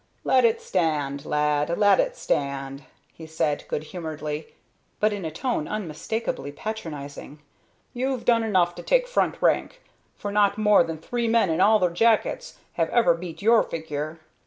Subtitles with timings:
[0.23, 1.77] "Lat it stand, lad!
[1.77, 4.47] Lat it stand!" he said, good humoredly,
[4.99, 7.37] but in a tone unmistakably patronizing.
[7.93, 9.79] "You've done enough to take front rank,
[10.17, 14.17] for not more than three men in all the Jackets have ever beat your figure.